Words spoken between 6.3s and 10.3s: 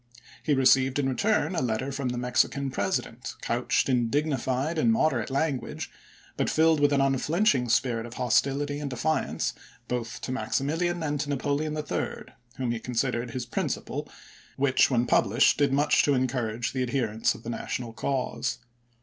but filled with an unflinching spirit of hostility and defiance, both